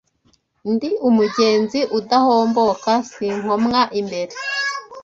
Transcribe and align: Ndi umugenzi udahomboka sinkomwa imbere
Ndi 0.71 0.89
umugenzi 1.09 1.79
udahomboka 1.99 2.91
sinkomwa 3.11 3.81
imbere 3.99 4.33